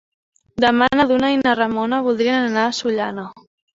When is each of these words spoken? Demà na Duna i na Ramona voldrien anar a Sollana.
Demà 0.63 0.87
na 0.99 1.05
Duna 1.11 1.29
i 1.33 1.37
na 1.41 1.53
Ramona 1.61 2.01
voldrien 2.07 2.41
anar 2.51 2.65
a 2.71 2.77
Sollana. 2.79 3.29